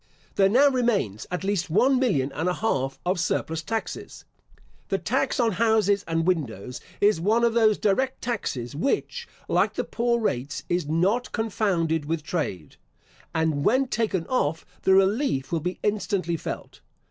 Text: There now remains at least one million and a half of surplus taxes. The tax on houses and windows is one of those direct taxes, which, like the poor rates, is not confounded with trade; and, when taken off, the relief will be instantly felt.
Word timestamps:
There 0.33 0.49
now 0.49 0.67
remains 0.67 1.27
at 1.29 1.43
least 1.43 1.69
one 1.69 1.99
million 1.99 2.31
and 2.31 2.49
a 2.49 2.55
half 2.55 2.97
of 3.05 3.19
surplus 3.19 3.61
taxes. 3.61 4.25
The 4.87 4.97
tax 4.97 5.39
on 5.39 5.51
houses 5.51 6.03
and 6.07 6.25
windows 6.25 6.81
is 6.99 7.21
one 7.21 7.43
of 7.43 7.53
those 7.53 7.77
direct 7.77 8.19
taxes, 8.19 8.75
which, 8.75 9.27
like 9.47 9.75
the 9.75 9.83
poor 9.83 10.19
rates, 10.19 10.63
is 10.69 10.87
not 10.87 11.31
confounded 11.33 12.05
with 12.05 12.23
trade; 12.23 12.77
and, 13.35 13.63
when 13.63 13.89
taken 13.89 14.25
off, 14.25 14.65
the 14.81 14.95
relief 14.95 15.51
will 15.51 15.59
be 15.59 15.77
instantly 15.83 16.35
felt. 16.35 16.81